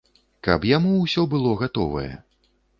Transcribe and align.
Каб 0.47 0.65
яму 0.69 0.95
ўсё 1.03 1.27
было 1.35 1.53
гатовае. 1.63 2.11